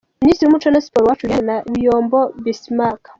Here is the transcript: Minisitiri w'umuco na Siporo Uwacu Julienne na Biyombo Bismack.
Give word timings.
Minisitiri 0.23 0.45
w'umuco 0.47 0.67
na 0.69 0.83
Siporo 0.83 1.03
Uwacu 1.03 1.23
Julienne 1.27 1.47
na 1.49 1.57
Biyombo 1.73 2.19
Bismack. 2.43 3.01